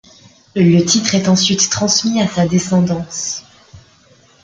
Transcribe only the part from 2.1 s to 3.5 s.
à sa descendance.